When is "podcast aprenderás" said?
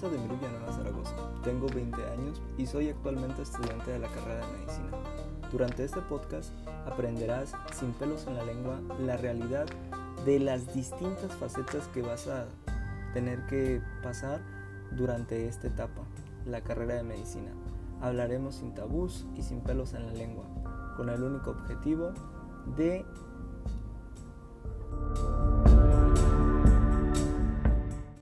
6.02-7.52